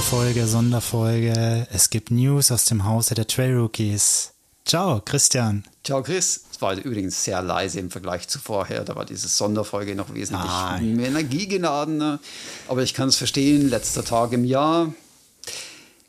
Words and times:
Sonderfolge, 0.00 0.46
Sonderfolge. 0.46 1.66
Es 1.70 1.90
gibt 1.90 2.10
News 2.10 2.50
aus 2.50 2.64
dem 2.64 2.86
Hause 2.86 3.14
der 3.14 3.26
Trail 3.26 3.54
Rookies. 3.54 4.32
Ciao, 4.64 5.02
Christian. 5.04 5.62
Ciao, 5.84 6.02
Chris. 6.02 6.44
Es 6.50 6.62
war 6.62 6.74
übrigens 6.74 7.22
sehr 7.22 7.42
leise 7.42 7.80
im 7.80 7.90
Vergleich 7.90 8.26
zu 8.26 8.38
vorher. 8.38 8.82
Da 8.82 8.96
war 8.96 9.04
diese 9.04 9.28
Sonderfolge 9.28 9.94
noch 9.94 10.14
wesentlich 10.14 10.50
Nein. 10.50 10.98
energiegeladener. 11.00 12.18
Aber 12.66 12.82
ich 12.82 12.94
kann 12.94 13.10
es 13.10 13.16
verstehen, 13.16 13.68
letzter 13.68 14.02
Tag 14.02 14.32
im 14.32 14.46
Jahr. 14.46 14.94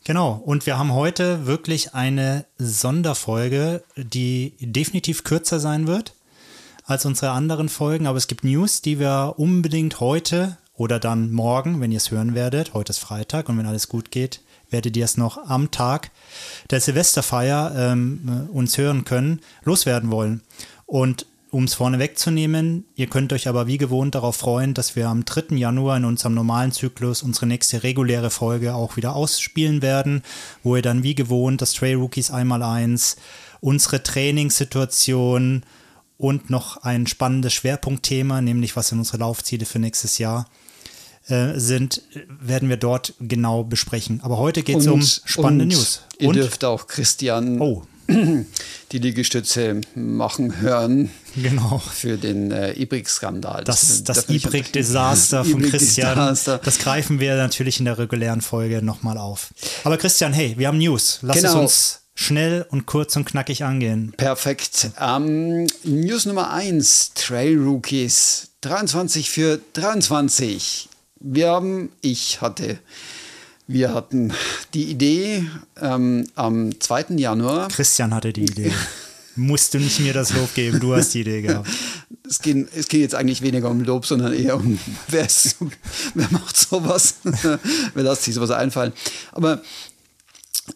Genau, 0.06 0.42
und 0.46 0.66
wir 0.66 0.80
haben 0.80 0.94
heute 0.94 1.46
wirklich 1.46 1.94
eine 1.94 2.46
Sonderfolge, 2.58 3.84
die 3.98 4.54
definitiv 4.62 5.26
kürzer 5.26 5.60
sein 5.60 5.86
wird 5.86 6.14
als 6.86 7.06
unsere 7.06 7.32
anderen 7.32 7.68
Folgen. 7.68 8.08
Aber 8.08 8.18
es 8.18 8.28
gibt 8.28 8.46
News, 8.46 8.82
die 8.82 9.00
wir 9.00 9.34
unbedingt 9.36 10.00
heute 10.00 10.58
oder 10.82 11.00
dann 11.00 11.32
morgen, 11.32 11.80
wenn 11.80 11.92
ihr 11.92 11.98
es 11.98 12.10
hören 12.10 12.34
werdet, 12.34 12.74
heute 12.74 12.90
ist 12.90 12.98
Freitag 12.98 13.50
und 13.50 13.58
wenn 13.60 13.68
alles 13.68 13.88
gut 13.88 14.10
geht, 14.10 14.42
werdet 14.72 14.98
ihr 14.98 15.06
es 15.06 15.16
noch 15.16 15.38
am 15.48 15.70
Tag 15.70 16.10
der 16.72 16.82
Silvesterfeier 16.82 17.72
ähm, 17.78 18.48
äh, 18.50 18.52
uns 18.52 18.80
hören 18.80 19.06
können, 19.06 19.42
loswerden 19.64 20.10
wollen. 20.10 20.42
Und 20.88 21.28
um 21.52 21.66
es 21.66 21.76
vorne 21.76 22.00
wegzunehmen, 22.00 22.86
ihr 22.96 23.06
könnt 23.06 23.32
euch 23.32 23.48
aber 23.48 23.68
wie 23.68 23.78
gewohnt 23.78 24.16
darauf 24.16 24.38
freuen, 24.38 24.74
dass 24.74 24.96
wir 24.96 25.08
am 25.08 25.24
3. 25.24 25.56
Januar 25.56 25.98
in 25.98 26.06
unserem 26.06 26.34
normalen 26.34 26.72
Zyklus 26.72 27.22
unsere 27.22 27.46
nächste 27.46 27.84
reguläre 27.84 28.32
Folge 28.32 28.74
auch 28.74 28.98
wieder 28.98 29.16
ausspielen 29.16 29.84
werden, 29.84 30.24
wo 30.64 30.76
ihr 30.78 30.82
dann 30.82 31.04
wie 31.04 31.14
gewohnt 31.14 31.62
das 31.62 31.74
Trail 31.74 31.98
Rookies 31.98 32.32
einmal 32.32 32.64
eins, 32.64 33.18
unsere 33.60 34.02
Trainingssituation 34.02 35.62
und 36.18 36.50
noch 36.50 36.78
ein 36.78 37.06
spannendes 37.06 37.54
Schwerpunktthema, 37.54 38.42
nämlich 38.42 38.76
was 38.76 38.88
sind 38.88 38.98
unsere 38.98 39.20
Laufziele 39.20 39.66
für 39.68 39.78
nächstes 39.78 40.18
Jahr 40.18 40.48
äh, 41.32 41.60
sind, 41.60 42.02
werden 42.40 42.70
wir 42.70 42.78
dort 42.78 43.14
genau 43.20 43.64
besprechen. 43.64 44.20
Aber 44.24 44.38
heute 44.38 44.64
geht 44.64 44.78
es 44.78 44.88
um 44.88 45.02
spannende 45.02 45.66
News. 45.66 46.02
Ihr 46.20 46.30
und? 46.30 46.36
dürft 46.36 46.64
auch 46.64 46.88
Christian 46.88 47.60
oh. 47.62 47.84
die 48.92 48.98
Liegestütze 48.98 49.82
machen 49.96 50.60
hören. 50.60 51.10
Genau. 51.36 51.80
Für 51.80 52.18
den 52.18 52.52
äh, 52.52 52.74
Ibrik-Skandal. 52.74 53.64
Das, 53.64 54.04
das, 54.04 54.26
das 54.26 54.30
Ibrik-Desaster 54.30 55.46
von 55.46 55.62
Christian. 55.62 56.38
Das 56.46 56.80
greifen 56.80 57.20
wir 57.20 57.36
natürlich 57.36 57.80
in 57.80 57.86
der 57.86 57.98
regulären 57.98 58.42
Folge 58.42 58.82
nochmal 58.82 59.18
auf. 59.18 59.54
Aber 59.84 59.98
Christian, 59.98 60.34
hey, 60.34 60.56
wir 60.58 60.68
haben 60.68 60.78
News. 60.78 61.20
Lass 61.22 61.38
genau. 61.38 61.50
es 61.50 61.56
uns 61.56 62.02
schnell 62.16 62.66
und 62.70 62.86
kurz 62.86 63.16
und 63.16 63.26
knackig 63.26 63.64
angehen. 63.64 64.14
Perfekt. 64.18 64.92
Ähm, 65.00 65.68
News 65.84 66.26
Nummer 66.26 66.52
1, 66.52 67.14
Trail 67.16 67.58
Rookies. 67.58 68.50
23 68.62 69.30
für 69.30 69.60
23 69.74 70.88
wir 71.22 71.50
haben, 71.50 71.90
ich 72.02 72.42
hatte, 72.42 72.80
wir 73.68 73.94
hatten 73.94 74.34
die 74.74 74.86
Idee 74.86 75.46
ähm, 75.80 76.28
am 76.36 76.80
2. 76.80 77.06
Januar. 77.18 77.68
Christian 77.70 78.14
hatte 78.14 78.34
die 78.34 78.44
Idee. 78.44 78.72
Musst 79.38 79.74
du 79.74 79.80
nicht 79.80 80.02
mir 80.02 80.14
das 80.14 80.34
Lob 80.34 80.54
geben, 80.56 80.82
du 80.82 80.94
hast 80.94 81.14
die 81.14 81.22
Idee 81.22 81.42
gehabt. 81.42 81.70
Es 82.28 82.40
geht, 82.40 82.68
es 82.76 82.90
geht 82.90 83.00
jetzt 83.00 83.16
eigentlich 83.16 83.42
weniger 83.42 83.70
um 83.70 83.82
Lob, 83.82 84.06
sondern 84.06 84.34
eher 84.34 84.58
um, 84.58 84.78
wer, 85.08 85.26
ist, 85.26 85.56
wer 86.14 86.28
macht 86.32 86.58
sowas, 86.58 87.16
wer 87.24 88.04
lässt 88.04 88.24
sich 88.24 88.36
sowas 88.36 88.52
einfallen. 88.52 88.92
Aber 89.32 89.62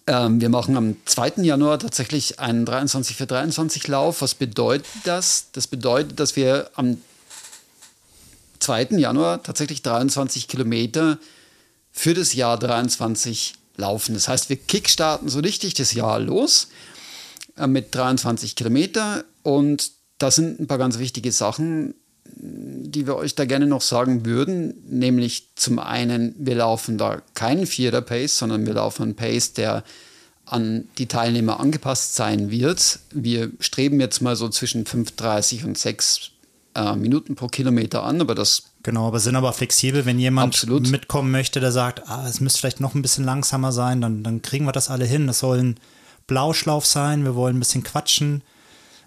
ähm, 0.08 0.40
wir 0.40 0.50
machen 0.50 0.78
am 0.78 0.96
2. 1.04 1.44
Januar 1.44 1.80
tatsächlich 1.80 2.40
einen 2.40 2.66
23 2.66 3.18
für 3.18 3.26
23 3.26 3.88
Lauf. 3.90 4.22
Was 4.22 4.36
bedeutet 4.36 4.88
das? 5.04 5.48
Das 5.52 5.68
bedeutet, 5.68 6.20
dass 6.20 6.38
wir 6.38 6.70
am 6.76 6.98
2. 8.60 8.98
Januar 8.98 9.44
tatsächlich 9.44 9.82
23 9.82 10.48
Kilometer 10.48 11.18
für 11.92 12.14
das 12.14 12.34
Jahr 12.34 12.58
23 12.60 13.54
laufen. 13.78 14.14
Das 14.14 14.28
heißt, 14.28 14.50
wir 14.50 14.58
kickstarten 14.58 15.30
so 15.30 15.40
richtig 15.40 15.74
das 15.74 15.94
Jahr 15.94 16.20
los 16.20 16.68
äh, 17.58 17.68
mit 17.68 17.94
23 17.94 18.56
Kilometer 18.56 19.24
und 19.44 19.92
das 20.18 20.36
sind 20.36 20.60
ein 20.60 20.68
paar 20.68 20.78
ganz 20.78 20.98
wichtige 21.00 21.32
Sachen, 21.32 21.94
die 22.26 23.06
wir 23.06 23.16
euch 23.16 23.36
da 23.36 23.46
gerne 23.46 23.68
noch 23.68 23.82
sagen 23.82 24.26
würden, 24.26 24.74
nämlich 24.90 25.50
zum 25.56 25.80
einen, 25.80 26.36
wir 26.38 26.56
laufen 26.56 26.98
da 26.98 27.22
keinen 27.34 27.66
Vierer-Pace, 27.66 28.38
sondern 28.38 28.66
wir 28.66 28.74
laufen 28.74 29.04
einen 29.04 29.16
Pace, 29.16 29.54
der 29.54 29.84
an 30.46 30.88
die 30.98 31.08
Teilnehmer 31.08 31.60
angepasst 31.60 32.16
sein 32.16 32.52
wird. 32.52 33.00
Wir 33.12 33.52
streben 33.60 34.00
jetzt 34.00 34.22
mal 34.22 34.36
so 34.36 34.48
zwischen 34.50 34.86
5,30 34.86 35.66
und 35.66 35.78
6 35.78 36.32
äh, 36.76 36.96
Minuten 36.96 37.36
pro 37.36 37.48
Kilometer 37.48 38.04
an, 38.04 38.22
aber 38.22 38.36
das 38.36 38.72
Genau, 38.86 39.08
aber 39.08 39.20
sind 39.20 39.36
aber 39.36 39.52
flexibel, 39.52 40.06
wenn 40.06 40.20
jemand 40.20 40.54
absolut. 40.54 40.92
mitkommen 40.92 41.32
möchte, 41.32 41.60
der 41.60 41.72
sagt, 41.72 42.08
ah, 42.08 42.28
es 42.28 42.40
müsste 42.40 42.60
vielleicht 42.60 42.82
noch 42.82 42.94
ein 42.94 43.02
bisschen 43.02 43.26
langsamer 43.26 43.72
sein, 43.72 44.00
dann, 44.00 44.22
dann 44.22 44.44
kriegen 44.44 44.66
wir 44.66 44.74
das 44.74 44.92
alle 44.92 45.06
hin. 45.06 45.26
Das 45.26 45.40
soll 45.40 45.58
ein 45.58 45.80
Blauschlauf 46.28 46.86
sein, 46.86 47.24
wir 47.24 47.34
wollen 47.34 47.56
ein 47.56 47.60
bisschen 47.60 47.82
quatschen. 47.82 48.44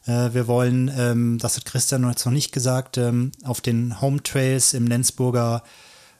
Äh, 0.04 0.34
wir 0.34 0.48
wollen, 0.48 0.90
ähm, 0.98 1.38
das 1.38 1.56
hat 1.56 1.64
Christian 1.64 2.08
jetzt 2.08 2.26
noch 2.26 2.32
nicht 2.32 2.50
gesagt, 2.50 2.98
ähm, 2.98 3.30
auf 3.44 3.60
den 3.60 4.00
Home 4.00 4.20
Trails 4.20 4.74
im 4.74 4.88
Lenzburger 4.88 5.62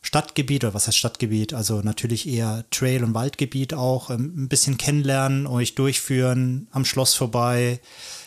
Stadtgebiet, 0.02 0.62
oder 0.62 0.74
was 0.74 0.86
heißt 0.86 0.96
Stadtgebiet? 0.96 1.52
Also 1.52 1.80
natürlich 1.80 2.28
eher 2.28 2.64
Trail- 2.70 3.02
und 3.02 3.14
Waldgebiet 3.14 3.74
auch, 3.74 4.10
ähm, 4.10 4.34
ein 4.36 4.48
bisschen 4.48 4.78
kennenlernen, 4.78 5.48
euch 5.48 5.74
durchführen, 5.74 6.68
am 6.70 6.84
Schloss 6.84 7.14
vorbei, 7.14 7.80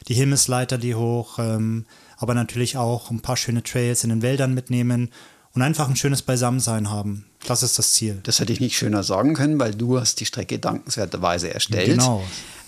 die 0.09 0.13
Himmelsleiter 0.13 0.77
die 0.77 0.95
hoch, 0.95 1.39
ähm, 1.39 1.85
aber 2.21 2.35
natürlich 2.35 2.77
auch 2.77 3.09
ein 3.09 3.19
paar 3.19 3.35
schöne 3.35 3.63
Trails 3.63 4.03
in 4.03 4.11
den 4.11 4.21
Wäldern 4.21 4.53
mitnehmen 4.53 5.09
und 5.53 5.61
einfach 5.61 5.89
ein 5.89 5.95
schönes 5.95 6.21
Beisammensein 6.21 6.89
haben. 6.89 7.25
Das 7.47 7.63
ist 7.63 7.79
das 7.79 7.93
Ziel. 7.93 8.19
Das 8.23 8.39
hätte 8.39 8.53
ich 8.53 8.59
nicht 8.59 8.77
schöner 8.77 9.03
sagen 9.03 9.33
können, 9.33 9.59
weil 9.59 9.73
du 9.73 9.99
hast 9.99 10.19
die 10.19 10.25
Strecke 10.25 10.59
dankenswerterweise 10.59 11.53
erstellt. 11.53 11.87
Genau. 11.87 12.23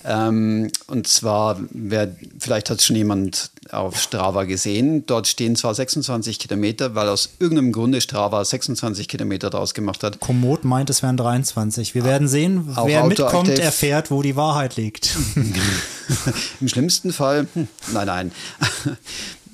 Ähm, 0.06 0.70
und 0.88 1.08
zwar, 1.08 1.60
wer, 1.70 2.14
vielleicht 2.38 2.70
hat 2.70 2.80
es 2.80 2.86
schon 2.86 2.98
jemand 2.98 3.52
auf 3.72 4.02
Strava 4.02 4.44
gesehen, 4.44 5.06
dort 5.06 5.28
stehen 5.28 5.56
zwar 5.56 5.74
26 5.74 6.40
Kilometer, 6.40 6.94
weil 6.94 7.08
aus 7.08 7.30
irgendeinem 7.40 7.72
Grunde 7.72 8.02
Strava 8.02 8.44
26 8.44 9.08
Kilometer 9.08 9.50
draus 9.50 9.74
gemacht 9.74 10.04
hat. 10.04 10.20
Komoot 10.20 10.66
meint, 10.66 10.90
es 10.90 11.04
wären 11.04 11.16
23. 11.16 11.96
Wir 11.96 12.04
werden 12.04 12.28
sehen, 12.28 12.74
Auch 12.76 12.88
wer 12.88 13.06
mitkommt, 13.06 13.58
erfährt, 13.60 14.12
wo 14.12 14.22
die 14.22 14.36
Wahrheit 14.36 14.76
liegt. 14.76 15.16
Im 16.60 16.68
schlimmsten 16.68 17.14
Fall, 17.14 17.48
hm, 17.54 17.70
nein, 17.94 18.08
nein 18.08 18.32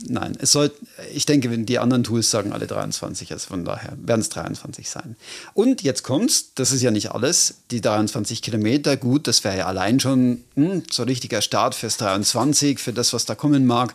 nein, 0.08 0.38
es 0.40 0.52
soll, 0.52 0.72
ich 1.14 1.26
denke, 1.26 1.50
die 1.58 1.80
anderen 1.80 2.04
Tools 2.04 2.32
sagen 2.32 2.54
alle 2.54 2.68
23, 2.68 3.32
also 3.32 3.48
von 3.48 3.66
daher 3.66 3.94
werden 3.98 4.22
es 4.22 4.30
23 4.30 4.90
sein. 4.90 5.16
Und 5.54 5.82
jetzt 5.82 6.04
kommt's, 6.04 6.54
das 6.56 6.72
ist 6.72 6.82
ja 6.82 6.92
nicht 6.92 7.12
alles, 7.12 7.56
die 7.72 7.82
23 7.82 8.42
Kilometer, 8.42 8.98
gut, 8.98 9.28
das 9.28 9.44
wäre 9.44 9.58
ja 9.58 9.66
allein 9.66 10.00
schon 10.00 10.44
hm, 10.56 10.84
so 10.92 11.04
richtiger 11.04 11.42
Start 11.42 11.76
fürs 11.76 11.98
23, 11.98 12.80
für 12.80 12.94
das, 12.94 13.14
was 13.14 13.26
da 13.26 13.36
kommen 13.36 13.66
mag. 13.66 13.94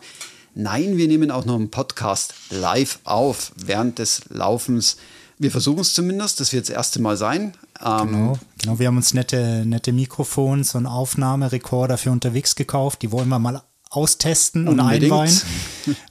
Nein, 0.53 0.97
wir 0.97 1.07
nehmen 1.07 1.31
auch 1.31 1.45
noch 1.45 1.55
einen 1.55 1.69
Podcast 1.69 2.33
live 2.49 2.99
auf 3.03 3.51
während 3.57 3.99
des 3.99 4.21
Laufens. 4.29 4.97
Wir 5.37 5.51
versuchen 5.51 5.81
es 5.81 5.93
zumindest, 5.93 6.39
das 6.39 6.53
wird 6.53 6.69
das 6.69 6.75
erste 6.75 7.01
Mal 7.01 7.17
sein. 7.17 7.53
Ähm, 7.83 8.07
genau, 8.07 8.39
genau, 8.61 8.79
wir 8.79 8.87
haben 8.87 8.95
uns 8.95 9.13
nette, 9.13 9.65
nette 9.65 9.91
Mikrofons 9.91 10.75
und 10.75 10.85
Aufnahmerekorder 10.85 11.97
für 11.97 12.11
unterwegs 12.11 12.55
gekauft. 12.55 13.01
Die 13.01 13.11
wollen 13.11 13.27
wir 13.27 13.39
mal 13.39 13.63
austesten 13.89 14.67
und 14.67 14.79
Unbedingt. 14.79 15.11
einweihen. 15.11 15.41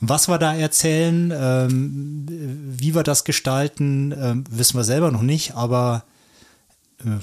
Was 0.01 0.29
wir 0.29 0.39
da 0.39 0.55
erzählen, 0.55 1.33
ähm, 1.37 2.25
wie 2.79 2.95
wir 2.95 3.03
das 3.03 3.25
gestalten, 3.25 4.13
äh, 4.13 4.35
wissen 4.51 4.77
wir 4.77 4.85
selber 4.85 5.11
noch 5.11 5.23
nicht, 5.23 5.55
aber 5.55 6.05
äh, 7.01 7.19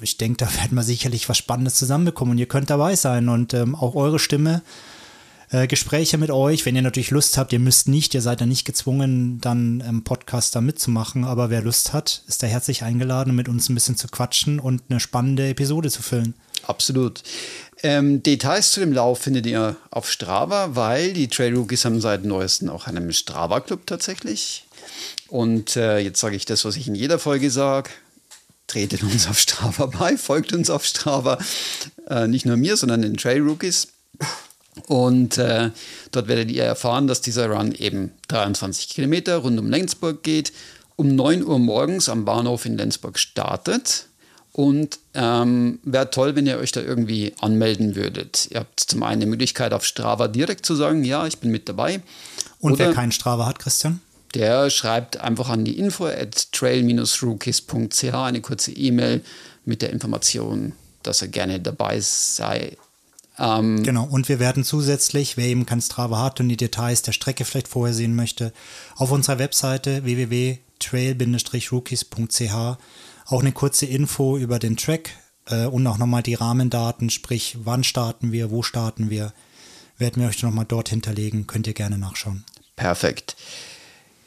ich 0.00 0.18
denke, 0.18 0.44
da 0.44 0.54
werden 0.54 0.74
wir 0.74 0.82
sicherlich 0.82 1.28
was 1.28 1.38
Spannendes 1.38 1.76
zusammenbekommen 1.76 2.32
und 2.32 2.38
ihr 2.38 2.46
könnt 2.46 2.70
dabei 2.70 2.96
sein 2.96 3.28
und 3.28 3.54
ähm, 3.54 3.74
auch 3.74 3.94
eure 3.94 4.18
Stimme. 4.18 4.62
Äh, 5.50 5.66
Gespräche 5.66 6.16
mit 6.16 6.30
euch, 6.30 6.64
wenn 6.64 6.74
ihr 6.74 6.82
natürlich 6.82 7.10
Lust 7.10 7.36
habt, 7.36 7.52
ihr 7.52 7.58
müsst 7.58 7.86
nicht, 7.86 8.14
ihr 8.14 8.22
seid 8.22 8.40
ja 8.40 8.46
nicht 8.46 8.64
gezwungen, 8.64 9.38
dann 9.42 9.80
im 9.80 10.02
Podcast 10.02 10.56
da 10.56 10.62
mitzumachen, 10.62 11.24
aber 11.24 11.50
wer 11.50 11.60
Lust 11.60 11.92
hat, 11.92 12.22
ist 12.26 12.42
da 12.42 12.46
herzlich 12.46 12.84
eingeladen, 12.84 13.34
mit 13.34 13.50
uns 13.50 13.68
ein 13.68 13.74
bisschen 13.74 13.96
zu 13.98 14.08
quatschen 14.08 14.58
und 14.58 14.82
eine 14.88 14.98
spannende 14.98 15.48
Episode 15.48 15.90
zu 15.90 16.02
füllen. 16.02 16.34
Absolut. 16.66 17.22
Ähm, 17.82 18.22
Details 18.22 18.70
zu 18.70 18.80
dem 18.80 18.92
Lauf 18.92 19.20
findet 19.20 19.44
ihr 19.46 19.76
auf 19.90 20.10
Strava, 20.10 20.76
weil 20.76 21.12
die 21.12 21.28
Trail 21.28 21.54
Rookies 21.56 21.84
haben 21.84 22.00
seit 22.00 22.24
neuestem 22.24 22.70
auch 22.70 22.86
einen 22.86 23.12
Strava-Club 23.12 23.86
tatsächlich. 23.86 24.64
Und 25.28 25.76
äh, 25.76 25.98
jetzt 25.98 26.20
sage 26.20 26.36
ich 26.36 26.44
das, 26.44 26.64
was 26.64 26.76
ich 26.76 26.86
in 26.86 26.94
jeder 26.94 27.18
Folge 27.18 27.50
sage. 27.50 27.90
Tretet 28.68 29.02
uns 29.02 29.26
auf 29.26 29.38
Strava 29.38 29.86
bei, 29.86 30.16
folgt 30.16 30.52
uns 30.52 30.70
auf 30.70 30.84
Strava. 30.84 31.38
Äh, 32.08 32.28
nicht 32.28 32.46
nur 32.46 32.56
mir, 32.56 32.76
sondern 32.76 33.02
den 33.02 33.16
Trail 33.16 33.42
Rookies. 33.42 33.88
Und 34.86 35.38
äh, 35.38 35.70
dort 36.12 36.28
werdet 36.28 36.50
ihr 36.50 36.64
erfahren, 36.64 37.08
dass 37.08 37.20
dieser 37.20 37.50
Run 37.50 37.72
eben 37.72 38.12
23 38.28 38.88
Kilometer 38.88 39.38
rund 39.38 39.58
um 39.58 39.68
Lenzburg 39.68 40.22
geht, 40.22 40.52
um 40.96 41.14
9 41.14 41.44
Uhr 41.44 41.58
morgens 41.58 42.08
am 42.08 42.24
Bahnhof 42.24 42.64
in 42.64 42.78
Lenzburg 42.78 43.18
startet 43.18 44.06
und 44.52 44.98
ähm, 45.14 45.78
wäre 45.82 46.10
toll, 46.10 46.36
wenn 46.36 46.46
ihr 46.46 46.58
euch 46.58 46.72
da 46.72 46.80
irgendwie 46.80 47.34
anmelden 47.40 47.96
würdet. 47.96 48.48
Ihr 48.50 48.60
habt 48.60 48.80
zum 48.80 49.02
einen 49.02 49.20
die 49.20 49.26
Möglichkeit, 49.26 49.72
auf 49.72 49.84
Strava 49.84 50.28
direkt 50.28 50.66
zu 50.66 50.74
sagen, 50.74 51.04
ja, 51.04 51.26
ich 51.26 51.38
bin 51.38 51.50
mit 51.50 51.68
dabei. 51.68 52.02
Und 52.60 52.74
Oder, 52.74 52.86
wer 52.86 52.94
keinen 52.94 53.12
Strava 53.12 53.46
hat, 53.46 53.58
Christian? 53.58 54.00
der 54.34 54.70
schreibt 54.70 55.18
einfach 55.18 55.48
an 55.48 55.64
die 55.64 55.78
info 55.78 56.06
at 56.06 56.50
trail-rookies.ch 56.52 58.14
eine 58.14 58.40
kurze 58.40 58.72
E-Mail 58.72 59.22
mit 59.64 59.82
der 59.82 59.90
Information, 59.90 60.72
dass 61.02 61.22
er 61.22 61.28
gerne 61.28 61.60
dabei 61.60 62.00
sei. 62.00 62.76
Ähm, 63.38 63.82
genau, 63.82 64.04
und 64.04 64.28
wir 64.28 64.40
werden 64.40 64.64
zusätzlich, 64.64 65.36
wer 65.36 65.46
eben 65.46 65.66
kein 65.66 65.80
Strava 65.80 66.22
hat 66.22 66.40
und 66.40 66.48
die 66.48 66.56
Details 66.56 67.02
der 67.02 67.12
Strecke 67.12 67.44
vielleicht 67.44 67.68
vorher 67.68 67.94
sehen 67.94 68.16
möchte, 68.16 68.52
auf 68.96 69.10
unserer 69.10 69.38
Webseite 69.38 70.04
www.trail-rookies.ch 70.04 72.78
auch 73.26 73.40
eine 73.40 73.52
kurze 73.52 73.86
Info 73.86 74.36
über 74.36 74.58
den 74.58 74.76
Track 74.76 75.10
äh, 75.46 75.66
und 75.66 75.86
auch 75.86 75.98
nochmal 75.98 76.22
die 76.22 76.34
Rahmendaten, 76.34 77.10
sprich 77.10 77.56
wann 77.62 77.84
starten 77.84 78.32
wir, 78.32 78.50
wo 78.50 78.62
starten 78.62 79.10
wir, 79.10 79.32
werden 79.98 80.22
wir 80.22 80.28
euch 80.28 80.42
nochmal 80.42 80.66
dort 80.66 80.88
hinterlegen, 80.88 81.46
könnt 81.46 81.66
ihr 81.66 81.74
gerne 81.74 81.98
nachschauen. 81.98 82.44
Perfekt. 82.76 83.36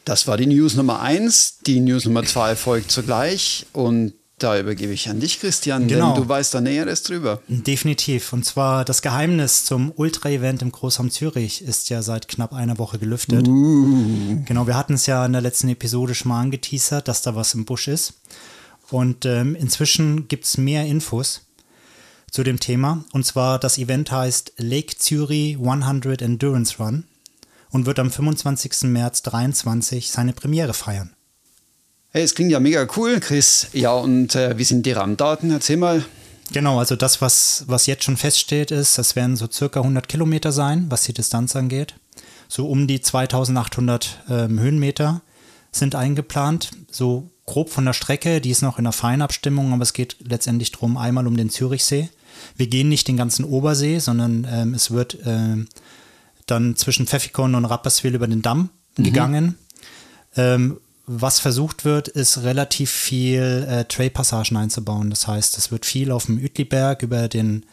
Das 0.06 0.28
war 0.28 0.38
die 0.38 0.46
News 0.46 0.76
Nummer 0.76 1.02
1. 1.02 1.60
Die 1.66 1.80
News 1.80 2.06
Nummer 2.06 2.24
2 2.24 2.56
folgt 2.56 2.92
zugleich 2.92 3.66
und 3.74 4.14
da 4.38 4.60
übergebe 4.60 4.92
ich 4.92 5.10
an 5.10 5.22
dich, 5.22 5.40
Christian, 5.40 5.88
genau. 5.88 6.14
denn 6.14 6.24
du 6.24 6.30
weißt 6.30 6.54
da 6.54 6.60
Näheres 6.60 7.04
drüber. 7.04 7.42
Definitiv. 7.48 8.34
Und 8.34 8.44
zwar 8.44 8.84
das 8.84 9.02
Geheimnis 9.02 9.64
zum 9.64 9.94
Ultra-Event 9.96 10.62
im 10.62 10.74
Großraum 10.74 11.10
Zürich 11.10 11.62
ist 11.62 11.90
ja 11.90 12.02
seit 12.02 12.28
knapp 12.28 12.54
einer 12.54 12.78
Woche 12.78 13.00
gelüftet. 13.00 13.48
Uh. 13.48 14.44
Genau, 14.46 14.68
wir 14.68 14.76
hatten 14.76 14.96
es 14.96 15.06
ja 15.06 15.26
in 15.26 15.32
der 15.32 15.42
letzten 15.42 15.70
Episode 15.70 16.14
schon 16.16 16.30
mal 16.30 16.42
angeteasert, 16.42 17.08
dass 17.08 17.22
da 17.22 17.36
was 17.36 17.54
im 17.54 17.64
Busch 17.64 17.88
ist. 17.88 18.16
Und 18.92 19.26
ähm, 19.26 19.56
inzwischen 19.56 20.28
gibt 20.28 20.46
es 20.46 20.58
mehr 20.58 20.86
Infos 20.86 21.42
zu 22.32 22.44
dem 22.44 22.60
Thema. 22.60 23.04
Und 23.14 23.26
zwar 23.26 23.60
das 23.60 23.78
Event 23.78 24.12
heißt 24.12 24.54
Lake 24.58 24.98
Zürich 24.98 25.58
100 25.58 26.22
Endurance 26.22 26.78
Run 26.78 27.06
und 27.72 27.86
wird 27.86 28.00
am 28.00 28.12
25. 28.12 28.84
März 28.84 29.24
2023 29.24 30.12
seine 30.12 30.34
Premiere 30.34 30.74
feiern. 30.74 31.16
Hey, 32.12 32.24
es 32.24 32.36
klingt 32.36 32.52
ja 32.52 32.60
mega 32.60 32.88
cool, 32.96 33.20
Chris. 33.20 33.68
Ja, 33.74 33.94
und 33.94 34.36
äh, 34.36 34.58
wie 34.58 34.64
sind 34.64 34.86
die 34.86 34.94
Rahmendaten? 34.94 35.52
Erzähl 35.52 35.78
mal. 35.78 36.06
Genau, 36.52 36.80
also 36.80 36.96
das, 36.96 37.22
was, 37.22 37.66
was 37.68 37.88
jetzt 37.88 38.04
schon 38.04 38.18
feststeht, 38.18 38.72
ist, 38.72 38.98
das 38.98 39.16
werden 39.16 39.36
so 39.36 39.50
circa 39.52 39.80
100 39.82 40.08
Kilometer 40.08 40.52
sein, 40.52 40.86
was 40.90 41.04
die 41.04 41.14
Distanz 41.14 41.56
angeht. 41.56 41.96
So 42.48 42.68
um 42.68 42.88
die 42.88 43.02
2800 43.02 44.24
ähm, 44.30 44.60
Höhenmeter 44.60 45.22
sind 45.72 45.96
eingeplant. 45.96 46.72
So 46.92 47.32
grob 47.46 47.70
von 47.70 47.86
der 47.86 47.94
Strecke, 47.94 48.42
die 48.42 48.50
ist 48.50 48.62
noch 48.62 48.78
in 48.78 48.86
der 48.86 48.94
Feinabstimmung, 48.94 49.74
aber 49.74 49.84
es 49.84 49.94
geht 49.94 50.18
letztendlich 50.20 50.72
darum, 50.72 50.98
einmal 50.98 51.28
um 51.28 51.38
den 51.38 51.50
Zürichsee. 51.50 52.10
Wir 52.58 52.68
gehen 52.68 52.90
nicht 52.90 53.08
den 53.08 53.18
ganzen 53.18 53.46
Obersee, 53.46 54.00
sondern 54.00 54.48
ähm, 54.50 54.74
es 54.74 54.92
wird 54.92 55.16
äh, 55.26 55.66
dann 56.48 56.76
zwischen 56.76 57.08
Pfeffikon 57.08 57.56
und 57.56 57.66
Rapperswil 57.66 58.16
über 58.16 58.28
den 58.28 58.42
Damm 58.42 58.70
mhm. 58.98 59.04
gegangen. 59.04 59.56
Ähm, 60.36 60.80
was 61.08 61.40
versucht 61.40 61.86
wird, 61.86 62.08
ist 62.08 62.40
relativ 62.40 62.90
viel 62.90 63.68
äh, 63.70 63.86
Trail-Passagen 63.86 64.58
einzubauen. 64.58 65.12
Das 65.12 65.28
heißt, 65.28 65.58
es 65.58 65.72
wird 65.72 65.86
viel 65.86 66.12
auf 66.12 66.26
dem 66.26 66.38
Uetliberg 66.38 67.04
über 67.04 67.28
den 67.28 67.66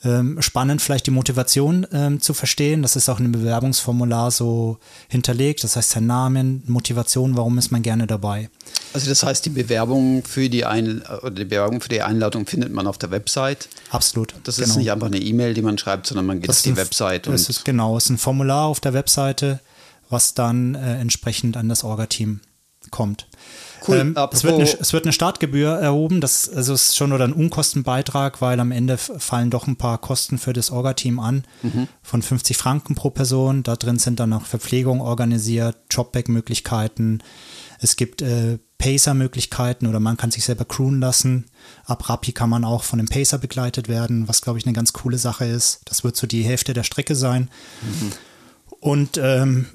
Ähm, 0.03 0.41
spannend 0.41 0.81
vielleicht 0.81 1.07
die 1.07 1.11
Motivation 1.11 1.87
ähm, 1.93 2.23
zu 2.23 2.33
verstehen. 2.33 2.81
Das 2.81 2.97
ist 2.97 3.11
auch 3.11 3.19
in 3.19 3.27
einem 3.27 3.33
Bewerbungsformular 3.33 4.31
so 4.31 4.79
hinterlegt. 5.09 5.63
Das 5.63 5.77
heißt 5.77 5.91
sein 5.91 6.07
Namen, 6.07 6.63
Motivation, 6.67 7.37
warum 7.37 7.59
ist 7.59 7.71
man 7.71 7.83
gerne 7.83 8.07
dabei. 8.07 8.49
Also 8.95 9.11
das 9.11 9.23
heißt, 9.23 9.45
die 9.45 9.51
Bewerbung 9.51 10.25
für 10.25 10.49
die, 10.49 10.65
Ein 10.65 11.03
oder 11.23 11.31
die 11.31 11.45
Bewerbung 11.45 11.83
für 11.83 11.91
die 11.91 12.01
Einladung 12.01 12.47
findet 12.47 12.73
man 12.73 12.87
auf 12.87 12.97
der 12.97 13.11
Website. 13.11 13.69
Absolut. 13.91 14.35
Das 14.45 14.59
ist 14.59 14.65
genau. 14.65 14.79
nicht 14.79 14.91
einfach 14.91 15.09
eine 15.09 15.19
E-Mail, 15.19 15.53
die 15.53 15.63
man 15.63 15.77
schreibt, 15.77 16.07
sondern 16.07 16.25
man 16.25 16.41
geht 16.41 16.49
auf 16.49 16.63
die 16.63 16.77
Website. 16.77 17.27
Das 17.27 17.51
ist 17.51 17.67
genau, 17.67 17.99
es 17.99 18.05
ist 18.05 18.11
ein 18.11 18.19
Formular 18.19 18.67
auf 18.67 18.81
der 18.81 18.95
Webseite, 18.95 19.61
was 20.09 20.33
dann 20.33 20.77
äh, 20.77 20.99
entsprechend 20.99 21.59
an 21.59 21.69
das 21.69 21.85
Orga-Team 21.85 22.41
kommt. 22.91 23.27
Cool. 23.91 23.99
Ähm, 23.99 24.17
es, 24.33 24.45
wird 24.45 24.55
eine, 24.55 24.65
es, 24.65 24.93
wird 24.93 25.05
eine, 25.05 25.13
Startgebühr 25.13 25.71
erhoben, 25.71 26.21
das 26.21 26.49
also 26.49 26.75
ist 26.75 26.97
schon 26.97 27.13
oder 27.13 27.25
ein 27.25 27.33
Unkostenbeitrag, 27.33 28.41
weil 28.41 28.61
am 28.61 28.73
Ende 28.73 28.97
fallen 28.99 29.51
doch 29.51 29.67
ein 29.67 29.77
paar 29.77 29.99
Kosten 29.99 30.39
für 30.39 30.53
das 30.53 30.71
Orga-Team 30.71 31.19
an 31.19 31.45
mhm. 31.63 31.89
von 32.03 32.23
50 32.23 32.57
Franken 32.57 32.95
pro 32.95 33.11
Person. 33.11 33.63
Da 33.63 33.77
drin 33.77 33.99
sind 33.99 34.21
dann 34.21 34.31
noch 34.31 34.47
Verpflegung 34.47 35.01
organisiert, 35.01 35.77
Jobback-Möglichkeiten. 35.91 37.23
Es 37.79 37.97
gibt 37.97 38.23
äh, 38.23 38.59
Pacer-Möglichkeiten 38.79 39.87
oder 39.87 40.01
man 40.01 40.17
kann 40.17 40.31
sich 40.31 40.45
selber 40.45 40.65
crewen 40.65 41.01
lassen. 41.01 41.47
Ab 41.85 42.09
Rappi 42.09 42.33
kann 42.33 42.51
man 42.51 42.65
auch 42.65 42.83
von 42.83 42.99
einem 42.99 43.09
Pacer 43.09 43.39
begleitet 43.39 43.89
werden, 43.89 44.29
was 44.29 44.43
glaube 44.43 44.59
ich 44.59 44.67
eine 44.67 44.75
ganz 44.75 44.93
coole 44.93 45.19
Sache 45.19 45.45
ist. 45.45 45.81
Das 45.85 46.05
wird 46.05 46.17
so 46.17 46.27
die 46.27 46.43
Hälfte 46.43 46.73
der 46.73 46.83
Strecke 46.83 47.15
sein. 47.15 47.51
Mhm. 47.83 48.13
Und 48.81 49.21
ähm, 49.23 49.67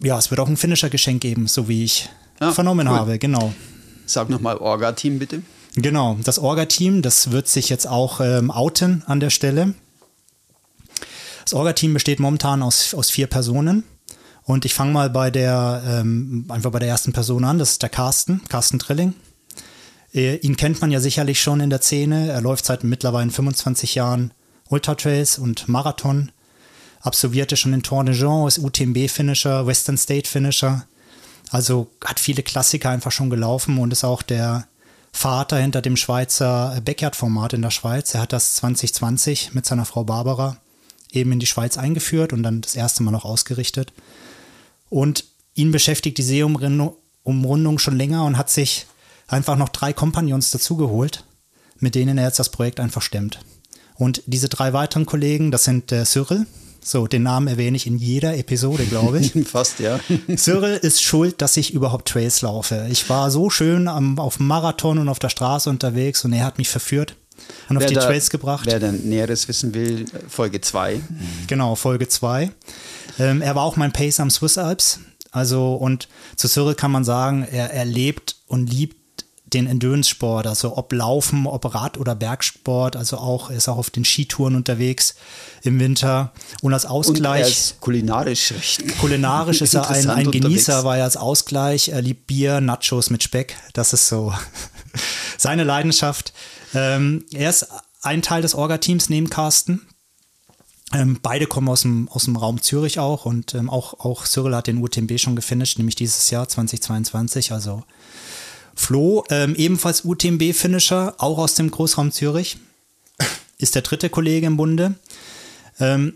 ja, 0.00 0.18
es 0.18 0.30
wird 0.30 0.40
auch 0.40 0.48
ein 0.48 0.56
Finisher-Geschenk 0.56 1.20
geben, 1.20 1.46
so 1.46 1.68
wie 1.68 1.84
ich 1.84 2.10
ah, 2.48 2.52
vernommen 2.52 2.88
cool. 2.88 2.94
habe, 2.94 3.18
genau. 3.18 3.52
Sag 4.06 4.28
nochmal 4.28 4.58
Orga-Team 4.58 5.18
bitte. 5.18 5.42
Genau, 5.76 6.18
das 6.22 6.38
Orga-Team, 6.38 7.02
das 7.02 7.32
wird 7.32 7.48
sich 7.48 7.68
jetzt 7.68 7.86
auch 7.86 8.20
ähm, 8.20 8.50
outen 8.50 9.02
an 9.06 9.20
der 9.20 9.30
Stelle. 9.30 9.74
Das 11.44 11.52
Orga-Team 11.52 11.94
besteht 11.94 12.20
momentan 12.20 12.62
aus, 12.62 12.94
aus 12.94 13.10
vier 13.10 13.26
Personen. 13.26 13.84
Und 14.44 14.64
ich 14.64 14.74
fange 14.74 14.92
mal 14.92 15.10
bei 15.10 15.30
der, 15.30 15.82
ähm, 15.86 16.44
einfach 16.48 16.70
bei 16.70 16.78
der 16.78 16.88
ersten 16.88 17.12
Person 17.12 17.44
an, 17.44 17.58
das 17.58 17.72
ist 17.72 17.82
der 17.82 17.88
Carsten, 17.88 18.42
Carsten 18.48 18.78
Trilling. 18.78 19.14
Äh, 20.12 20.36
ihn 20.36 20.56
kennt 20.56 20.80
man 20.80 20.90
ja 20.90 21.00
sicherlich 21.00 21.40
schon 21.42 21.60
in 21.60 21.70
der 21.70 21.80
Szene. 21.80 22.28
Er 22.28 22.40
läuft 22.40 22.66
seit 22.66 22.84
mittlerweile 22.84 23.30
25 23.30 23.94
Jahren 23.94 24.32
Ultra-Trails 24.68 25.38
und 25.38 25.68
Marathon. 25.68 26.30
Absolvierte 27.00 27.56
schon 27.56 27.72
den 27.72 27.82
Tour 27.82 28.04
de 28.04 28.14
Jean, 28.14 28.46
ist 28.46 28.58
UTMB-Finisher, 28.58 29.66
Western 29.66 29.98
State-Finisher. 29.98 30.86
Also 31.54 31.86
hat 32.04 32.18
viele 32.18 32.42
Klassiker 32.42 32.90
einfach 32.90 33.12
schon 33.12 33.30
gelaufen 33.30 33.78
und 33.78 33.92
ist 33.92 34.02
auch 34.02 34.22
der 34.22 34.66
Vater 35.12 35.56
hinter 35.56 35.82
dem 35.82 35.96
Schweizer 35.96 36.80
Backyard-Format 36.84 37.52
in 37.52 37.62
der 37.62 37.70
Schweiz. 37.70 38.12
Er 38.12 38.22
hat 38.22 38.32
das 38.32 38.56
2020 38.56 39.54
mit 39.54 39.64
seiner 39.64 39.84
Frau 39.84 40.02
Barbara 40.02 40.56
eben 41.12 41.30
in 41.30 41.38
die 41.38 41.46
Schweiz 41.46 41.78
eingeführt 41.78 42.32
und 42.32 42.42
dann 42.42 42.60
das 42.60 42.74
erste 42.74 43.04
Mal 43.04 43.12
noch 43.12 43.24
ausgerichtet. 43.24 43.92
Und 44.90 45.26
ihn 45.54 45.70
beschäftigt 45.70 46.18
die 46.18 46.24
Seeumrundung 46.24 47.78
schon 47.78 47.96
länger 47.96 48.24
und 48.24 48.36
hat 48.36 48.50
sich 48.50 48.88
einfach 49.28 49.56
noch 49.56 49.68
drei 49.68 49.92
Kompagnons 49.92 50.50
dazugeholt, 50.50 51.22
mit 51.78 51.94
denen 51.94 52.18
er 52.18 52.24
jetzt 52.24 52.40
das 52.40 52.48
Projekt 52.48 52.80
einfach 52.80 53.00
stemmt. 53.00 53.38
Und 53.94 54.24
diese 54.26 54.48
drei 54.48 54.72
weiteren 54.72 55.06
Kollegen, 55.06 55.52
das 55.52 55.62
sind 55.62 55.92
äh, 55.92 56.04
Cyril. 56.04 56.48
So, 56.86 57.06
den 57.06 57.22
Namen 57.22 57.48
erwähne 57.48 57.78
ich 57.78 57.86
in 57.86 57.96
jeder 57.96 58.36
Episode, 58.36 58.84
glaube 58.84 59.18
ich. 59.18 59.32
Fast, 59.48 59.80
ja. 59.80 59.98
Cyril 60.36 60.76
ist 60.76 61.02
schuld, 61.02 61.40
dass 61.40 61.56
ich 61.56 61.72
überhaupt 61.72 62.08
Trails 62.08 62.42
laufe. 62.42 62.86
Ich 62.90 63.08
war 63.08 63.30
so 63.30 63.48
schön 63.48 63.88
am, 63.88 64.18
auf 64.18 64.36
dem 64.36 64.46
Marathon 64.46 64.98
und 64.98 65.08
auf 65.08 65.18
der 65.18 65.30
Straße 65.30 65.70
unterwegs 65.70 66.26
und 66.26 66.34
er 66.34 66.44
hat 66.44 66.58
mich 66.58 66.68
verführt 66.68 67.16
und 67.70 67.78
auf 67.78 67.86
die 67.86 67.94
da, 67.94 68.04
Trails 68.04 68.28
gebracht. 68.28 68.66
Wer 68.66 68.80
dann 68.80 68.98
Näheres 68.98 69.48
wissen 69.48 69.72
will, 69.72 70.04
Folge 70.28 70.60
2. 70.60 71.00
Genau, 71.46 71.74
Folge 71.74 72.06
2. 72.06 72.50
Ähm, 73.18 73.40
er 73.40 73.54
war 73.54 73.62
auch 73.62 73.76
mein 73.76 73.92
Pacer 73.92 74.22
am 74.22 74.30
Swiss 74.30 74.58
Alps. 74.58 75.00
Also, 75.30 75.74
und 75.76 76.08
zu 76.36 76.48
Cyril 76.48 76.74
kann 76.74 76.90
man 76.90 77.04
sagen, 77.04 77.46
er, 77.50 77.72
er 77.72 77.86
lebt 77.86 78.36
und 78.46 78.70
liebt 78.70 78.98
den 79.54 79.66
Endurance-Sport, 79.66 80.46
also 80.46 80.76
ob 80.76 80.92
Laufen, 80.92 81.46
ob 81.46 81.74
Rad- 81.74 81.98
oder 81.98 82.14
Bergsport, 82.14 82.96
also 82.96 83.18
auch, 83.18 83.50
er 83.50 83.56
ist 83.56 83.68
auch 83.68 83.76
auf 83.76 83.90
den 83.90 84.04
Skitouren 84.04 84.56
unterwegs 84.56 85.14
im 85.62 85.78
Winter. 85.80 86.32
Und 86.60 86.74
als 86.74 86.84
Ausgleich. 86.86 87.42
Und 87.42 87.46
er 87.46 87.48
ist 87.48 87.80
kulinarisch 87.80 88.54
Kulinarisch 89.00 89.60
ist 89.60 89.74
er 89.74 89.88
ein, 89.88 90.10
ein 90.10 90.30
Genießer, 90.30 90.84
weil 90.84 90.98
er 90.98 91.04
als 91.04 91.16
Ausgleich, 91.16 91.88
er 91.88 92.02
liebt 92.02 92.26
Bier, 92.26 92.60
Nachos 92.60 93.10
mit 93.10 93.22
Speck. 93.22 93.56
Das 93.72 93.92
ist 93.92 94.08
so 94.08 94.34
seine 95.38 95.64
Leidenschaft. 95.64 96.32
Ähm, 96.74 97.24
er 97.32 97.50
ist 97.50 97.68
ein 98.02 98.22
Teil 98.22 98.42
des 98.42 98.54
Orga-Teams 98.54 99.08
neben 99.08 99.30
Carsten. 99.30 99.86
Ähm, 100.92 101.18
beide 101.22 101.46
kommen 101.46 101.68
aus 101.68 101.82
dem, 101.82 102.08
aus 102.08 102.24
dem 102.24 102.36
Raum 102.36 102.60
Zürich 102.60 102.98
auch 102.98 103.24
und 103.24 103.54
ähm, 103.54 103.68
auch, 103.68 104.00
auch 104.00 104.26
Cyril 104.26 104.54
hat 104.54 104.66
den 104.66 104.82
UTMB 104.82 105.18
schon 105.18 105.34
gefinisht, 105.34 105.78
nämlich 105.78 105.96
dieses 105.96 106.30
Jahr 106.30 106.46
2022. 106.46 107.52
Also 107.52 107.82
Flo, 108.74 109.24
ähm, 109.30 109.54
ebenfalls 109.54 110.04
UTMB-Finisher, 110.04 111.14
auch 111.18 111.38
aus 111.38 111.54
dem 111.54 111.70
Großraum 111.70 112.12
Zürich, 112.12 112.58
ist 113.58 113.74
der 113.74 113.82
dritte 113.82 114.10
Kollege 114.10 114.46
im 114.46 114.56
Bunde. 114.56 114.94
Ähm, 115.78 116.14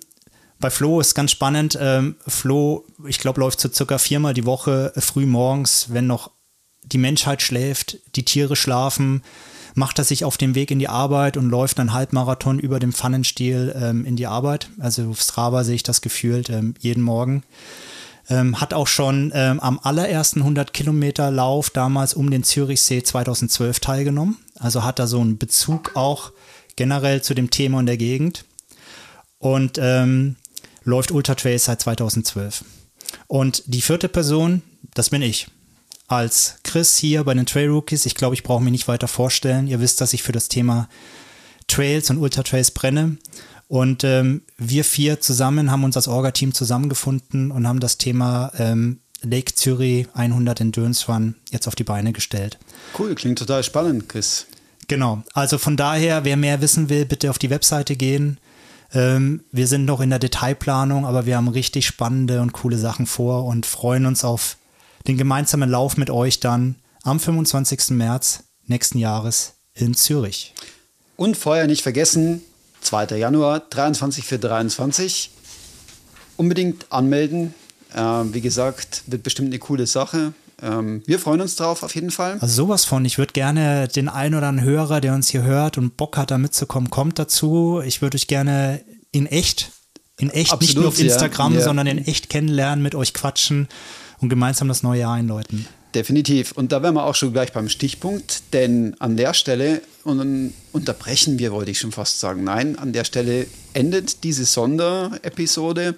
bei 0.61 0.71
Flo 0.71 1.01
ist 1.01 1.15
ganz 1.15 1.31
spannend. 1.31 1.79
Ähm, 1.81 2.17
Flo, 2.27 2.85
ich 3.07 3.19
glaube, 3.19 3.41
läuft 3.41 3.61
so 3.61 3.71
circa 3.73 3.99
viermal 3.99 4.35
die 4.35 4.47
Woche 4.47 4.93
früh 4.97 5.27
morgens, 5.27 5.87
wenn 5.91 6.07
noch 6.07 6.31
die 6.83 6.99
Menschheit 6.99 7.43
schläft, 7.43 7.99
die 8.17 8.25
Tiere 8.25 8.57
schlafen, 8.57 9.23
macht 9.75 9.99
er 9.99 10.05
sich 10.05 10.25
auf 10.25 10.37
den 10.37 10.55
Weg 10.55 10.71
in 10.71 10.79
die 10.79 10.89
Arbeit 10.89 11.37
und 11.37 11.51
läuft 11.51 11.79
einen 11.79 11.93
Halbmarathon 11.93 12.59
über 12.59 12.81
dem 12.81 12.93
Pfannenstiel 12.93 13.75
ähm, 13.81 14.05
in 14.05 14.17
die 14.17 14.27
Arbeit. 14.27 14.71
Also 14.79 15.11
auf 15.11 15.21
Strava 15.21 15.63
sehe 15.65 15.77
ich 15.77 15.83
das 15.83 16.01
gefühlt 16.01 16.51
ähm, 16.51 16.75
jeden 16.81 17.03
Morgen. 17.03 17.45
Ähm, 18.31 18.61
hat 18.61 18.75
auch 18.75 18.87
schon 18.87 19.33
ähm, 19.35 19.59
am 19.61 19.81
allerersten 19.83 20.41
100 20.41 20.75
Kilometer 20.75 21.31
Lauf 21.31 21.71
damals 21.71 22.13
um 22.15 22.31
den 22.31 22.45
Zürichsee 22.45 23.03
2012 23.03 23.81
teilgenommen. 23.81 24.37
Also 24.59 24.85
hat 24.85 24.99
er 24.99 25.07
so 25.07 25.21
einen 25.21 25.39
Bezug 25.39 25.93
auch 25.95 26.33
generell 26.77 27.23
zu 27.23 27.35
dem 27.35 27.51
Thema 27.51 27.79
und 27.79 27.87
der 27.87 27.97
Gegend. 27.97 28.45
Und 29.39 29.79
ähm, 29.81 30.37
läuft 30.85 31.11
Ultra 31.11 31.35
Trails 31.35 31.65
seit 31.65 31.81
2012. 31.81 32.65
Und 33.27 33.63
die 33.67 33.83
vierte 33.83 34.09
Person, 34.09 34.63
das 34.95 35.11
bin 35.11 35.23
ich 35.23 35.49
als 36.09 36.57
Chris 36.65 36.97
hier 36.97 37.23
bei 37.25 37.35
den 37.35 37.47
Trail 37.47 37.69
Rookies. 37.69 38.07
Ich 38.07 38.15
glaube, 38.15 38.35
ich 38.35 38.43
brauche 38.43 38.63
mich 38.63 38.73
nicht 38.73 38.89
weiter 38.89 39.09
vorstellen. 39.09 39.69
Ihr 39.69 39.81
wisst, 39.81 40.01
dass 40.01 40.15
ich 40.15 40.23
für 40.23 40.33
das 40.33 40.49
Thema 40.49 40.89
Trails 41.69 42.11
und 42.11 42.19
Ultra 42.19 42.43
Trails 42.43 42.71
brenne. 42.71 43.19
Und 43.69 44.03
ähm, 44.03 44.43
wir 44.57 44.83
vier 44.83 45.21
zusammen 45.21 45.71
haben 45.71 45.85
uns 45.85 45.97
als 45.97 46.09
Orga-Team 46.09 46.55
zusammengefunden 46.55 47.51
und 47.51 47.69
haben 47.69 47.81
das 47.81 47.99
Thema 47.99 48.51
ähm, 48.59 49.01
Lake 49.23 49.55
Zürich 49.55 50.07
100 50.15 50.61
Endurance 50.61 51.07
Run 51.11 51.35
jetzt 51.51 51.69
auf 51.69 51.75
die 51.75 51.85
Beine 51.85 52.13
gestellt. 52.13 52.59
Cool, 52.99 53.15
klingt 53.15 53.39
total 53.39 53.63
spannend, 53.63 54.09
Chris. 54.09 54.47
Genau, 54.89 55.23
also 55.35 55.59
von 55.59 55.77
daher, 55.77 56.25
wer 56.25 56.39
mehr 56.39 56.63
wissen 56.63 56.89
will, 56.89 57.05
bitte 57.05 57.29
auf 57.29 57.39
die 57.39 57.51
Webseite 57.51 57.95
gehen. 57.95 58.39
Ähm, 58.95 59.45
wir 59.53 59.67
sind 59.67 59.85
noch 59.85 60.01
in 60.01 60.09
der 60.09 60.19
Detailplanung, 60.19 61.05
aber 61.05 61.27
wir 61.27 61.37
haben 61.37 61.49
richtig 61.49 61.87
spannende 61.87 62.41
und 62.41 62.53
coole 62.53 62.79
Sachen 62.79 63.07
vor 63.07 63.45
und 63.45 63.67
freuen 63.67 64.07
uns 64.07 64.25
auf 64.25 64.57
den 65.07 65.19
gemeinsamen 65.19 65.69
Lauf 65.69 65.99
mit 65.99 66.09
euch 66.09 66.41
dann 66.41 66.77
am 67.03 67.21
25. 67.21 67.91
März 67.91 68.45
nächsten 68.67 68.99
Jahres 68.99 69.55
in 69.75 69.95
Zürich. 69.95 70.55
Und 71.17 71.37
vorher 71.37 71.67
nicht 71.67 71.83
vergessen, 71.83 72.43
2. 72.81 73.17
Januar, 73.17 73.61
23 73.61 74.25
für 74.25 74.39
23. 74.39 75.31
Unbedingt 76.37 76.87
anmelden. 76.91 77.55
Äh, 77.95 78.01
wie 78.01 78.41
gesagt, 78.41 79.03
wird 79.07 79.23
bestimmt 79.23 79.49
eine 79.49 79.59
coole 79.59 79.87
Sache. 79.87 80.33
Ähm, 80.63 81.03
wir 81.07 81.19
freuen 81.19 81.41
uns 81.41 81.57
drauf 81.57 81.83
auf 81.83 81.95
jeden 81.95 82.11
Fall. 82.11 82.39
Also 82.41 82.65
sowas 82.65 82.85
von. 82.85 83.05
Ich 83.05 83.19
würde 83.19 83.33
gerne 83.33 83.89
den 83.89 84.09
einen 84.09 84.35
oder 84.35 84.49
anderen 84.49 84.69
Hörer, 84.69 85.01
der 85.01 85.15
uns 85.15 85.29
hier 85.29 85.43
hört 85.43 85.79
und 85.79 85.97
Bock 85.97 86.17
hat, 86.17 86.31
da 86.31 86.39
mitzukommen, 86.39 86.91
kommt 86.91 87.19
dazu. 87.19 87.81
Ich 87.85 88.03
würde 88.03 88.17
euch 88.17 88.27
gerne 88.27 88.85
in 89.13 89.27
echt, 89.27 89.71
in 90.19 90.31
echt, 90.31 90.53
Absolut, 90.53 90.63
nicht 90.63 90.77
nur 90.77 90.89
auf 90.89 90.99
Instagram, 90.99 91.55
ja. 91.55 91.61
sondern 91.61 91.87
in 91.87 91.99
echt 91.99 92.29
kennenlernen, 92.29 92.83
mit 92.83 92.95
euch 92.95 93.15
quatschen 93.15 93.69
und 94.21 94.29
gemeinsam 94.29 94.69
das 94.69 94.83
neue 94.83 95.01
Jahr 95.01 95.15
einläuten. 95.15 95.67
Definitiv. 95.95 96.53
Und 96.53 96.73
da 96.73 96.83
wären 96.83 96.95
wir 96.95 97.05
auch 97.05 97.15
schon 97.15 97.33
gleich 97.33 97.53
beim 97.53 97.69
Stichpunkt, 97.69 98.43
denn 98.53 98.95
an 98.99 99.17
der 99.17 99.33
Stelle 99.33 99.81
unterbrechen 100.73 101.39
wir, 101.39 101.53
wollte 101.53 101.71
ich 101.71 101.79
schon 101.79 101.93
fast 101.93 102.21
sagen. 102.21 102.45
Nein, 102.45 102.79
an 102.79 102.93
der 102.93 103.05
Stelle 103.05 103.47
endet 103.73 104.23
diese 104.25 104.45
Sonderepisode. 104.45 105.95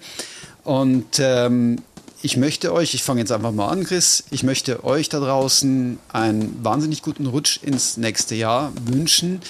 Und 0.62 1.18
ähm, 1.18 1.78
ich 2.22 2.36
möchte 2.36 2.72
euch, 2.72 2.94
ich 2.94 3.02
fange 3.02 3.20
jetzt 3.20 3.32
einfach 3.32 3.52
mal 3.52 3.68
an, 3.68 3.84
Chris, 3.84 4.24
ich 4.30 4.42
möchte 4.42 4.84
euch 4.84 5.08
da 5.08 5.20
draußen 5.20 5.98
einen 6.12 6.64
wahnsinnig 6.64 7.02
guten 7.02 7.26
Rutsch 7.26 7.60
ins 7.62 7.96
nächste 7.96 8.34
Jahr 8.34 8.72
wünschen. 8.84 9.40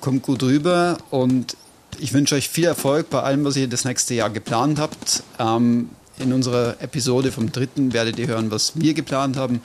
Kommt 0.00 0.22
gut 0.22 0.42
rüber 0.42 0.98
und 1.10 1.56
ich 1.98 2.12
wünsche 2.12 2.34
euch 2.34 2.48
viel 2.48 2.66
Erfolg 2.66 3.10
bei 3.10 3.22
allem, 3.22 3.44
was 3.44 3.56
ihr 3.56 3.66
das 3.66 3.84
nächste 3.84 4.14
Jahr 4.14 4.30
geplant 4.30 4.78
habt. 4.78 5.22
Ähm, 5.38 5.90
in 6.20 6.32
unserer 6.32 6.76
Episode 6.80 7.32
vom 7.32 7.52
dritten 7.52 7.92
werdet 7.92 8.18
ihr 8.18 8.26
hören, 8.26 8.50
was 8.50 8.72
wir 8.74 8.94
geplant 8.94 9.36
haben. 9.36 9.60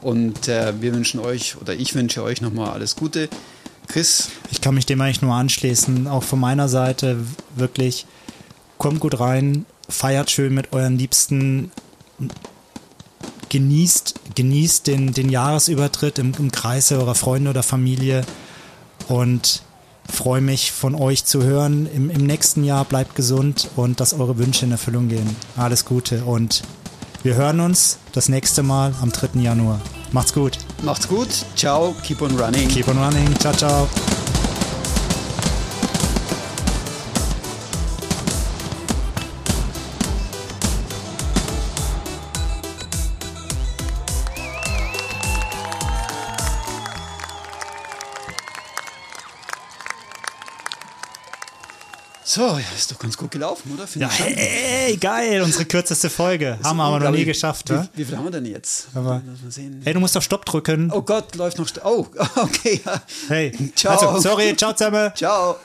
Und 0.00 0.48
äh, 0.48 0.74
wir 0.80 0.94
wünschen 0.94 1.20
euch, 1.20 1.56
oder 1.60 1.74
ich 1.74 1.94
wünsche 1.94 2.22
euch 2.22 2.40
nochmal 2.40 2.70
alles 2.70 2.96
Gute. 2.96 3.28
Chris? 3.88 4.28
Ich 4.50 4.60
kann 4.60 4.74
mich 4.74 4.86
dem 4.86 5.00
eigentlich 5.00 5.22
nur 5.22 5.34
anschließen. 5.34 6.06
Auch 6.06 6.22
von 6.22 6.38
meiner 6.38 6.68
Seite 6.68 7.16
wirklich, 7.56 8.06
kommt 8.76 9.00
gut 9.00 9.18
rein, 9.18 9.66
feiert 9.88 10.30
schön 10.30 10.54
mit 10.54 10.72
euren 10.72 10.98
Liebsten, 10.98 11.72
genießt, 13.48 14.14
genießt 14.34 14.86
den, 14.86 15.12
den 15.14 15.30
Jahresübertritt 15.30 16.18
im, 16.18 16.32
im 16.38 16.52
Kreise 16.52 16.98
eurer 16.98 17.14
Freunde 17.14 17.50
oder 17.50 17.62
Familie 17.62 18.24
und 19.08 19.62
freue 20.10 20.40
mich 20.40 20.72
von 20.72 20.94
euch 20.94 21.24
zu 21.24 21.42
hören. 21.42 21.86
Im, 21.92 22.10
Im 22.10 22.26
nächsten 22.26 22.64
Jahr 22.64 22.84
bleibt 22.84 23.14
gesund 23.14 23.68
und 23.76 24.00
dass 24.00 24.14
eure 24.14 24.38
Wünsche 24.38 24.64
in 24.64 24.72
Erfüllung 24.72 25.08
gehen. 25.08 25.36
Alles 25.56 25.84
Gute 25.84 26.24
und 26.24 26.62
wir 27.22 27.34
hören 27.34 27.60
uns 27.60 27.98
das 28.12 28.28
nächste 28.28 28.62
Mal 28.62 28.94
am 29.02 29.10
3. 29.12 29.40
Januar. 29.40 29.80
Macht's 30.12 30.32
gut. 30.32 30.58
Macht's 30.82 31.08
gut. 31.08 31.28
Ciao. 31.56 31.94
Keep 32.02 32.22
on 32.22 32.38
running. 32.38 32.68
Keep 32.68 32.88
on 32.88 32.98
running. 32.98 33.38
Ciao, 33.38 33.52
ciao. 33.52 33.88
So, 52.28 52.60
ist 52.76 52.92
doch 52.92 52.98
ganz 52.98 53.16
gut 53.16 53.30
gelaufen, 53.30 53.72
oder? 53.72 53.86
Find 53.86 54.02
ja, 54.02 54.10
hey, 54.10 54.98
geil, 54.98 55.40
unsere 55.40 55.64
kürzeste 55.64 56.10
Folge. 56.10 56.58
haben 56.62 56.76
wir 56.76 56.84
aber 56.84 57.00
noch 57.00 57.10
nie 57.10 57.24
geschafft, 57.24 57.70
wie, 57.70 57.80
wie, 57.94 58.04
viel 58.04 58.18
haben 58.18 58.24
wir 58.24 58.30
denn 58.30 58.44
jetzt? 58.44 58.88
Aber, 58.94 59.22
hey, 59.82 59.94
du 59.94 59.98
musst 59.98 60.14
auf 60.14 60.22
Stopp 60.22 60.44
drücken. 60.44 60.92
Oh 60.92 61.00
Gott, 61.00 61.36
läuft 61.36 61.56
noch. 61.56 61.66
Oh, 61.84 62.06
okay. 62.36 62.82
Hey, 63.28 63.72
ciao. 63.74 63.94
Also, 63.94 64.20
sorry, 64.20 64.54
ciao 64.54 64.74
zusammen. 64.74 65.10
Ciao. 65.14 65.56